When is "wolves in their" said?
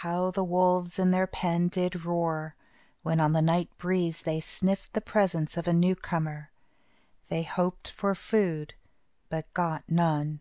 0.44-1.26